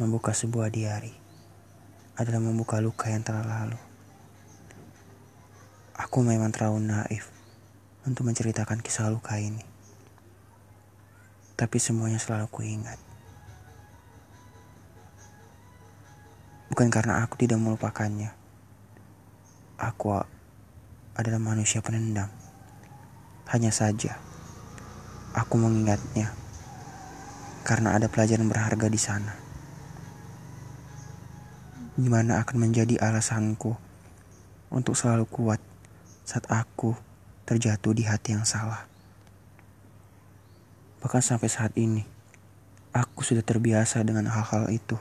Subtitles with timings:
[0.00, 1.12] Membuka sebuah diari
[2.16, 3.76] adalah membuka luka yang telah lalu.
[5.92, 7.28] Aku memang terlalu naif
[8.08, 9.60] untuk menceritakan kisah luka ini.
[11.52, 12.96] Tapi semuanya selalu kuingat.
[16.72, 18.32] Bukan karena aku tidak melupakannya.
[19.76, 20.16] Aku
[21.12, 22.32] adalah manusia penendam.
[23.52, 24.16] Hanya saja,
[25.36, 26.32] aku mengingatnya
[27.68, 29.49] karena ada pelajaran berharga di sana
[32.00, 33.76] gimana akan menjadi alasanku
[34.72, 35.60] untuk selalu kuat
[36.24, 36.94] saat aku
[37.44, 38.86] terjatuh di hati yang salah.
[41.00, 42.04] Bahkan sampai saat ini,
[42.92, 44.94] aku sudah terbiasa dengan hal-hal itu.